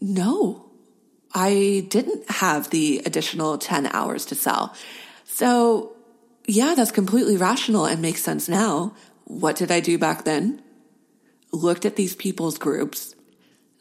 No, 0.02 0.66
I 1.35 1.87
didn't 1.88 2.30
have 2.30 2.68
the 2.68 3.00
additional 3.06 3.56
10 3.56 3.87
hours 3.87 4.26
to 4.26 4.35
sell. 4.35 4.76
So 5.25 5.97
yeah, 6.47 6.75
that's 6.76 6.92
completely 6.92 7.38
rational 7.38 7.87
and 7.87 8.02
makes 8.02 8.23
sense 8.23 8.47
now. 8.47 8.94
What 9.25 9.56
did 9.56 9.73
I 9.73 9.80
do 9.80 9.97
back 9.97 10.25
then? 10.25 10.61
Looked 11.50 11.87
at 11.87 11.97
these 11.97 12.14
people's 12.14 12.59
groups 12.59 13.14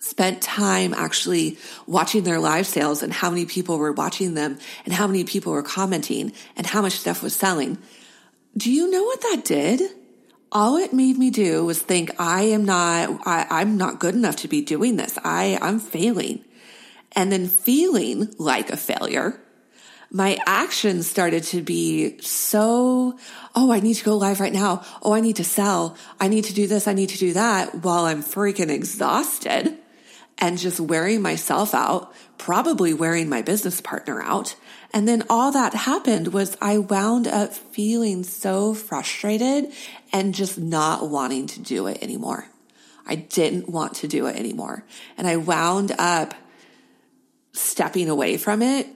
spent 0.01 0.41
time 0.41 0.93
actually 0.93 1.58
watching 1.88 2.24
their 2.24 2.39
live 2.39 2.67
sales 2.67 3.01
and 3.01 3.13
how 3.13 3.29
many 3.29 3.46
people 3.46 3.77
were 3.77 3.93
watching 3.93 4.34
them 4.34 4.60
and 4.84 4.93
how 4.93 5.08
many 5.08 5.24
people 5.24 5.53
were 5.53 5.63
commenting 5.63 6.34
and 6.58 6.67
how 6.67 6.81
much 6.81 6.93
stuff 6.93 7.24
was 7.24 7.36
selling. 7.36 7.77
Do 8.58 8.70
you 8.70 8.91
know 8.91 9.03
what 9.03 9.22
that 9.22 9.46
did? 9.46 9.81
all 10.51 10.77
it 10.77 10.91
made 10.91 11.17
me 11.17 11.29
do 11.29 11.63
was 11.63 11.81
think 11.81 12.12
I 12.20 12.43
am 12.43 12.65
not, 12.65 13.25
I, 13.25 13.48
I'm 13.50 13.77
not 13.77 14.00
good 14.00 14.15
enough 14.15 14.38
to 14.38 14.48
be 14.48 14.62
doing 14.62 14.98
this. 14.98 15.17
I, 15.24 15.58
I'm 15.62 15.79
failing. 15.79 16.43
And 17.13 17.31
then 17.31 17.48
feeling 17.48 18.34
like 18.38 18.70
a 18.70 18.77
failure, 18.77 19.39
my 20.10 20.38
actions 20.46 21.08
started 21.08 21.43
to 21.46 21.62
be 21.62 22.20
so, 22.22 23.17
oh, 23.55 23.72
I 23.72 23.79
need 23.79 23.96
to 23.96 24.03
go 24.03 24.17
live 24.17 24.39
right 24.39 24.51
now. 24.51 24.84
Oh, 25.01 25.13
I 25.13 25.22
need 25.22 25.38
to 25.38 25.43
sell. 25.43 25.96
I 26.20 26.27
need 26.27 26.46
to 26.46 26.53
do 26.53 26.67
this. 26.67 26.88
I 26.88 26.93
need 26.93 27.10
to 27.10 27.17
do 27.17 27.34
that 27.34 27.84
while 27.84 28.05
I'm 28.05 28.24
freaking 28.24 28.70
exhausted 28.70 29.77
and 30.41 30.57
just 30.57 30.79
wearing 30.79 31.21
myself 31.21 31.75
out, 31.75 32.13
probably 32.39 32.93
wearing 32.93 33.29
my 33.29 33.43
business 33.43 33.79
partner 33.79 34.21
out. 34.21 34.55
And 34.91 35.07
then 35.07 35.24
all 35.29 35.51
that 35.51 35.74
happened 35.74 36.33
was 36.33 36.57
I 36.60 36.79
wound 36.79 37.27
up 37.27 37.53
feeling 37.53 38.24
so 38.24 38.74
frustrated 38.74 39.71
and 40.12 40.33
just 40.33 40.57
not 40.57 41.07
wanting 41.07 41.48
to 41.48 41.62
do 41.62 41.86
it 41.88 42.01
anymore. 42.01 42.48
I 43.05 43.15
didn't 43.15 43.69
want 43.69 43.95
to 43.95 44.07
do 44.07 44.25
it 44.25 44.36
anymore. 44.36 44.83
And 45.17 45.27
I 45.27 45.38
wound 45.38 45.93
up 45.98 46.33
stepping 47.53 48.10
away 48.10 48.38
from 48.38 48.62
it, 48.62 48.88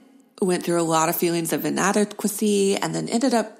went 0.42 0.64
through 0.64 0.80
a 0.80 0.82
lot 0.82 1.08
of 1.08 1.16
feelings 1.16 1.52
of 1.52 1.64
inadequacy, 1.64 2.76
and 2.76 2.94
then 2.94 3.08
ended 3.08 3.34
up 3.34 3.58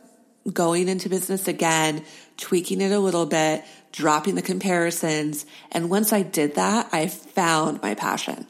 going 0.53 0.89
into 0.89 1.09
business 1.09 1.49
again, 1.49 2.05
tweaking 2.37 2.81
it 2.81 2.93
a 2.93 2.99
little 2.99 3.27
bit, 3.27 3.65
dropping 3.93 4.35
the 4.35 4.43
comparisons. 4.43 5.47
And 5.73 5.91
once 5.91 6.13
I 6.13 6.23
did 6.23 6.55
that, 6.57 6.89
I 6.93 7.09
found 7.09 7.83
my 7.83 7.95
passion 7.95 8.47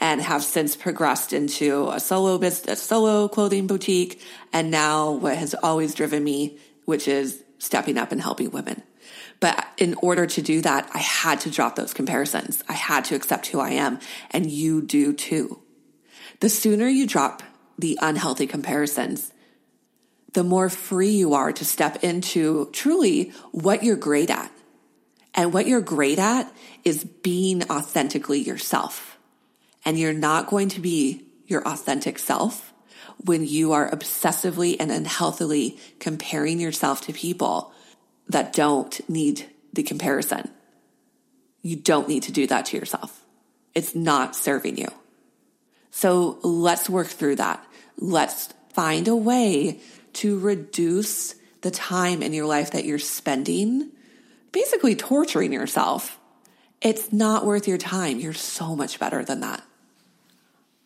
and 0.00 0.20
have 0.20 0.44
since 0.44 0.76
progressed 0.76 1.32
into 1.32 1.88
a 1.90 1.98
solo 2.00 2.38
business, 2.38 2.80
a 2.80 2.84
solo 2.84 3.28
clothing 3.28 3.66
boutique. 3.66 4.22
And 4.52 4.70
now 4.70 5.10
what 5.12 5.36
has 5.36 5.54
always 5.54 5.94
driven 5.94 6.22
me, 6.22 6.58
which 6.84 7.08
is 7.08 7.42
stepping 7.58 7.98
up 7.98 8.12
and 8.12 8.20
helping 8.20 8.50
women. 8.50 8.82
But 9.40 9.66
in 9.76 9.94
order 10.02 10.26
to 10.26 10.42
do 10.42 10.60
that, 10.62 10.90
I 10.94 10.98
had 10.98 11.40
to 11.40 11.50
drop 11.50 11.76
those 11.76 11.94
comparisons. 11.94 12.62
I 12.68 12.72
had 12.72 13.04
to 13.06 13.14
accept 13.14 13.46
who 13.48 13.60
I 13.60 13.70
am 13.70 13.98
and 14.30 14.50
you 14.50 14.82
do 14.82 15.12
too. 15.12 15.60
The 16.40 16.48
sooner 16.48 16.88
you 16.88 17.06
drop 17.06 17.42
the 17.78 17.98
unhealthy 18.00 18.46
comparisons, 18.46 19.32
the 20.38 20.44
more 20.44 20.68
free 20.68 21.10
you 21.10 21.34
are 21.34 21.52
to 21.52 21.64
step 21.64 22.04
into 22.04 22.70
truly 22.72 23.32
what 23.50 23.82
you're 23.82 23.96
great 23.96 24.30
at. 24.30 24.52
And 25.34 25.52
what 25.52 25.66
you're 25.66 25.80
great 25.80 26.20
at 26.20 26.48
is 26.84 27.02
being 27.02 27.68
authentically 27.68 28.38
yourself. 28.38 29.18
And 29.84 29.98
you're 29.98 30.12
not 30.12 30.46
going 30.46 30.68
to 30.68 30.80
be 30.80 31.24
your 31.48 31.66
authentic 31.66 32.20
self 32.20 32.72
when 33.24 33.44
you 33.44 33.72
are 33.72 33.90
obsessively 33.90 34.76
and 34.78 34.92
unhealthily 34.92 35.76
comparing 35.98 36.60
yourself 36.60 37.00
to 37.06 37.12
people 37.12 37.72
that 38.28 38.52
don't 38.52 39.00
need 39.10 39.44
the 39.72 39.82
comparison. 39.82 40.48
You 41.62 41.74
don't 41.74 42.06
need 42.06 42.22
to 42.22 42.32
do 42.32 42.46
that 42.46 42.66
to 42.66 42.76
yourself. 42.76 43.24
It's 43.74 43.96
not 43.96 44.36
serving 44.36 44.78
you. 44.78 44.86
So 45.90 46.38
let's 46.44 46.88
work 46.88 47.08
through 47.08 47.36
that. 47.36 47.66
Let's 47.96 48.50
find 48.72 49.08
a 49.08 49.16
way 49.16 49.80
to 50.14 50.38
reduce 50.38 51.34
the 51.60 51.70
time 51.70 52.22
in 52.22 52.32
your 52.32 52.46
life 52.46 52.72
that 52.72 52.84
you're 52.84 52.98
spending 52.98 53.90
basically 54.52 54.96
torturing 54.96 55.52
yourself. 55.52 56.18
It's 56.80 57.12
not 57.12 57.44
worth 57.44 57.68
your 57.68 57.78
time. 57.78 58.20
You're 58.20 58.32
so 58.32 58.76
much 58.76 58.98
better 58.98 59.24
than 59.24 59.40
that. 59.40 59.62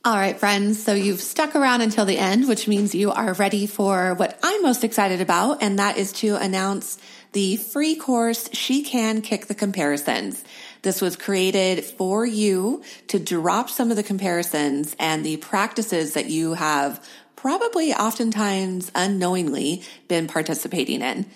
All 0.05 0.17
right, 0.17 0.37
friends. 0.37 0.83
So 0.83 0.95
you've 0.95 1.21
stuck 1.21 1.55
around 1.55 1.81
until 1.81 2.05
the 2.05 2.19
end, 2.19 2.49
which 2.49 2.67
means 2.67 2.93
you 2.93 3.12
are 3.12 3.35
ready 3.35 3.69
for 3.69 4.14
what 4.14 4.37
I'm 4.43 4.61
most 4.62 4.83
excited 4.83 5.21
about. 5.21 5.62
And 5.62 5.79
that 5.79 5.97
is 5.97 6.12
to 6.14 6.35
announce 6.35 6.99
the 7.33 7.57
free 7.57 7.95
course, 7.95 8.50
She 8.52 8.83
Can 8.83 9.23
Kick 9.23 9.47
the 9.47 9.55
Comparisons. 9.55 10.43
This 10.83 11.00
was 11.00 11.14
created 11.14 11.85
for 11.85 12.26
you 12.26 12.83
to 13.09 13.21
drop 13.21 13.71
some 13.71 13.91
of 13.91 13.97
the 13.97 14.02
comparisons 14.02 14.97
and 14.99 15.25
the 15.25 15.37
practices 15.37 16.14
that 16.14 16.26
you 16.26 16.55
have 16.55 17.00
probably 17.42 17.92
oftentimes 17.92 18.92
unknowingly 18.94 19.82
been 20.06 20.28
participating 20.28 21.02
in. 21.02 21.26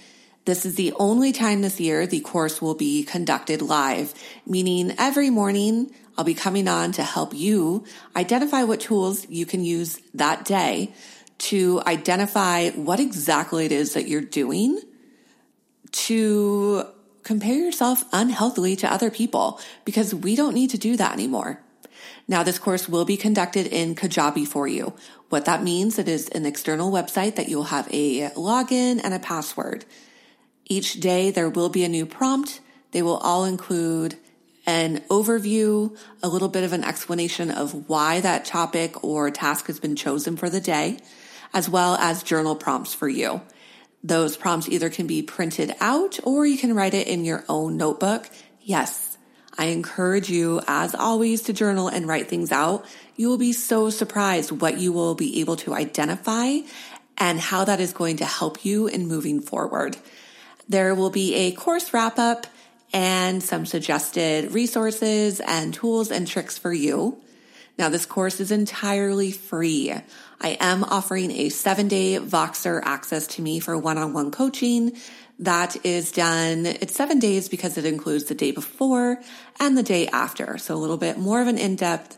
This 0.45 0.65
is 0.65 0.77
the 0.77 0.93
only 1.01 1.33
time 1.33 1.63
this 1.63 1.81
year 1.81 2.07
the 2.07 2.21
course 2.21 2.63
will 2.63 2.77
be 2.77 3.03
conducted 3.03 3.61
live, 3.61 4.15
meaning 4.47 4.95
every 4.99 5.31
morning 5.31 5.93
I'll 6.17 6.25
be 6.25 6.33
coming 6.33 6.69
on 6.69 6.93
to 6.93 7.03
help 7.03 7.35
you 7.35 7.83
identify 8.15 8.63
what 8.63 8.79
tools 8.79 9.29
you 9.29 9.47
can 9.47 9.65
use 9.65 9.99
that 10.15 10.45
day 10.45 10.93
to 11.39 11.83
identify 11.85 12.71
what 12.71 13.01
exactly 13.01 13.67
it 13.67 13.73
is 13.73 13.95
that 13.95 14.07
you're 14.07 14.21
doing 14.21 14.81
to 15.91 16.87
compare 17.25 17.57
yourself 17.57 18.05
unhealthily 18.13 18.77
to 18.77 18.91
other 18.91 19.11
people 19.11 19.61
because 19.85 20.15
we 20.15 20.37
don't 20.37 20.55
need 20.55 20.71
to 20.71 20.79
do 20.79 20.97
that 20.97 21.13
anymore. 21.13 21.66
Now, 22.29 22.43
this 22.43 22.59
course 22.59 22.89
will 22.89 23.05
be 23.05 23.17
conducted 23.17 23.67
in 23.67 23.95
Kajabi 23.95 24.47
for 24.47 24.67
you. 24.67 24.95
What 25.29 25.45
that 25.45 25.63
means, 25.63 25.99
it 25.99 26.09
is 26.09 26.29
an 26.29 26.47
external 26.47 26.91
website 26.91 27.37
that 27.37 27.49
you'll 27.49 27.65
have 27.65 27.89
a 27.93 28.31
login 28.31 29.01
and 29.03 29.15
a 29.15 29.19
password. 29.19 29.85
Each 30.65 30.95
day 30.95 31.31
there 31.31 31.49
will 31.49 31.69
be 31.69 31.85
a 31.85 31.89
new 31.89 32.07
prompt. 32.07 32.61
They 32.93 33.03
will 33.03 33.19
all 33.19 33.45
include 33.45 34.17
an 34.67 34.99
overview, 35.09 35.97
a 36.23 36.29
little 36.29 36.49
bit 36.49 36.65
of 36.65 36.73
an 36.73 36.83
explanation 36.83 37.51
of 37.51 37.89
why 37.89 38.21
that 38.21 38.45
topic 38.45 39.05
or 39.05 39.31
task 39.31 39.69
has 39.69 39.79
been 39.79 39.95
chosen 39.95 40.37
for 40.37 40.51
the 40.51 40.61
day, 40.61 40.99
as 41.55 41.69
well 41.69 41.95
as 41.97 42.25
journal 42.25 42.57
prompts 42.57 42.93
for 42.93 43.09
you. 43.09 43.41
Those 44.03 44.37
prompts 44.37 44.69
either 44.69 44.91
can 44.91 45.07
be 45.07 45.23
printed 45.23 45.75
out 45.81 46.19
or 46.25 46.47
you 46.47 46.59
can 46.59 46.75
write 46.75 46.95
it 46.95 47.07
in 47.07 47.25
your 47.25 47.45
own 47.49 47.77
notebook. 47.77 48.29
Yes, 48.61 49.16
I 49.59 49.67
encourage 49.67 50.31
you, 50.31 50.61
as 50.67 50.95
always, 50.95 51.43
to 51.43 51.53
journal 51.53 51.89
and 51.89 52.07
write 52.07 52.29
things 52.29 52.53
out. 52.53 52.85
You 53.17 53.29
will 53.29 53.39
be 53.39 53.53
so 53.53 53.91
surprised 53.91 54.53
what 54.53 54.79
you 54.79 54.93
will 54.93 55.15
be 55.15 55.41
able 55.41 55.57
to 55.57 55.75
identify 55.75 56.59
and 57.19 57.41
how 57.41 57.65
that 57.65 57.81
is 57.81 57.93
going 57.93 58.19
to 58.19 58.27
help 58.27 58.65
you 58.65 58.87
in 58.87 59.09
moving 59.09 59.41
forward. 59.41 59.97
There 60.69 60.95
will 60.95 61.11
be 61.11 61.35
a 61.35 61.53
course 61.53 61.95
wrap 61.95 62.19
up 62.19 62.47
and 62.93 63.43
some 63.43 63.67
suggested 63.67 64.53
resources 64.53 65.41
and 65.41 65.73
tools 65.73 66.11
and 66.11 66.27
tricks 66.27 66.59
for 66.59 66.73
you. 66.73 67.19
Now, 67.79 67.91
this 67.91 68.07
course 68.07 68.41
is 68.41 68.51
entirely 68.51 69.33
free. 69.33 69.93
I 70.41 70.57
am 70.61 70.83
offering 70.83 71.31
a 71.31 71.51
seven 71.51 71.89
day 71.89 72.19
Voxer 72.19 72.81
access 72.83 73.27
to 73.29 73.43
me 73.43 73.61
for 73.61 73.77
one 73.77 73.99
on 73.99 74.13
one 74.13 74.31
coaching. 74.31 74.97
That 75.39 75.85
is 75.85 76.13
done. 76.13 76.65
It's 76.67 76.95
seven 76.95 77.19
days 77.19 77.49
because 77.49 77.77
it 77.77 77.85
includes 77.85 78.25
the 78.25 78.35
day 78.35 78.53
before 78.53 79.21
and 79.61 79.77
the 79.77 79.83
day 79.83 80.09
after. 80.09 80.57
So 80.57 80.75
a 80.75 80.79
little 80.79 80.97
bit 80.97 81.19
more 81.19 81.43
of 81.43 81.49
an 81.49 81.59
in 81.59 81.77
depth 81.77 82.17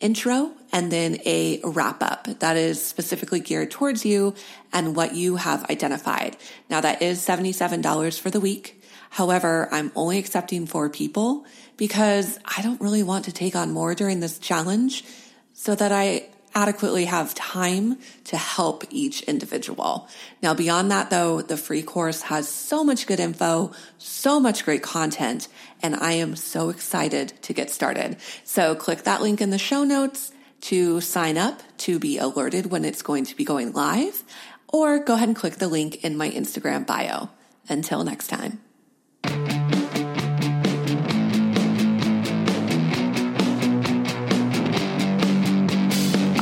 intro 0.00 0.52
and 0.72 0.90
then 0.90 1.18
a 1.24 1.60
wrap 1.64 2.02
up 2.02 2.26
that 2.40 2.56
is 2.56 2.84
specifically 2.84 3.40
geared 3.40 3.70
towards 3.70 4.04
you 4.04 4.34
and 4.72 4.94
what 4.94 5.14
you 5.14 5.36
have 5.36 5.64
identified. 5.70 6.36
Now 6.68 6.80
that 6.80 7.02
is 7.02 7.24
$77 7.24 8.20
for 8.20 8.30
the 8.30 8.40
week. 8.40 8.82
However, 9.10 9.68
I'm 9.70 9.92
only 9.94 10.18
accepting 10.18 10.66
four 10.66 10.88
people 10.88 11.44
because 11.76 12.38
I 12.44 12.62
don't 12.62 12.80
really 12.80 13.02
want 13.02 13.26
to 13.26 13.32
take 13.32 13.54
on 13.54 13.72
more 13.72 13.94
during 13.94 14.20
this 14.20 14.38
challenge 14.38 15.04
so 15.52 15.74
that 15.74 15.92
I 15.92 16.28
adequately 16.54 17.06
have 17.06 17.34
time 17.34 17.98
to 18.24 18.36
help 18.36 18.84
each 18.90 19.22
individual. 19.22 20.08
Now, 20.42 20.54
beyond 20.54 20.90
that 20.90 21.10
though, 21.10 21.42
the 21.42 21.56
free 21.56 21.82
course 21.82 22.22
has 22.22 22.48
so 22.48 22.84
much 22.84 23.06
good 23.06 23.20
info, 23.20 23.72
so 23.98 24.40
much 24.40 24.64
great 24.64 24.82
content, 24.82 25.48
and 25.82 25.94
I 25.96 26.12
am 26.12 26.36
so 26.36 26.70
excited 26.70 27.32
to 27.42 27.52
get 27.52 27.70
started. 27.70 28.16
So 28.44 28.74
click 28.74 29.02
that 29.02 29.22
link 29.22 29.40
in 29.40 29.50
the 29.50 29.58
show 29.58 29.84
notes 29.84 30.32
to 30.62 31.00
sign 31.00 31.36
up 31.36 31.60
to 31.78 31.98
be 31.98 32.18
alerted 32.18 32.66
when 32.66 32.84
it's 32.84 33.02
going 33.02 33.24
to 33.24 33.36
be 33.36 33.44
going 33.44 33.72
live, 33.72 34.22
or 34.68 34.98
go 34.98 35.14
ahead 35.14 35.28
and 35.28 35.36
click 35.36 35.56
the 35.56 35.68
link 35.68 36.04
in 36.04 36.16
my 36.16 36.30
Instagram 36.30 36.86
bio. 36.86 37.28
Until 37.68 38.02
next 38.02 38.28
time. 38.28 38.61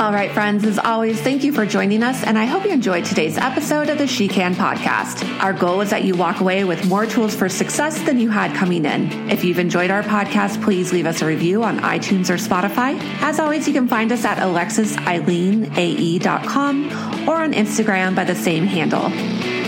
All 0.01 0.13
right, 0.15 0.33
friends, 0.33 0.65
as 0.65 0.79
always, 0.79 1.21
thank 1.21 1.45
you 1.45 1.53
for 1.53 1.67
joining 1.67 2.03
us, 2.03 2.25
and 2.25 2.39
I 2.39 2.47
hope 2.47 2.65
you 2.65 2.71
enjoyed 2.71 3.05
today's 3.05 3.37
episode 3.37 3.91
of 3.91 3.99
the 3.99 4.07
She 4.07 4.29
Can 4.29 4.55
podcast. 4.55 5.29
Our 5.41 5.53
goal 5.53 5.83
is 5.83 5.91
that 5.91 6.05
you 6.05 6.17
walk 6.17 6.41
away 6.41 6.65
with 6.65 6.89
more 6.89 7.05
tools 7.05 7.35
for 7.35 7.51
success 7.51 8.01
than 8.05 8.19
you 8.19 8.31
had 8.31 8.57
coming 8.57 8.87
in. 8.87 9.29
If 9.29 9.45
you've 9.45 9.59
enjoyed 9.59 9.91
our 9.91 10.03
podcast, 10.03 10.65
please 10.65 10.91
leave 10.91 11.05
us 11.05 11.21
a 11.21 11.27
review 11.27 11.65
on 11.65 11.81
iTunes 11.81 12.31
or 12.31 12.37
Spotify. 12.37 12.99
As 13.21 13.39
always, 13.39 13.69
you 13.69 13.75
can 13.75 13.89
find 13.89 14.11
us 14.11 14.25
at 14.25 14.39
alexiseileneae.com 14.39 17.29
or 17.29 17.37
on 17.37 17.53
Instagram 17.53 18.17
by 18.17 18.25
the 18.25 18.35
same 18.35 18.65
handle. 18.65 19.05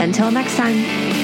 Until 0.01 0.31
next 0.31 0.57
time. 0.57 1.22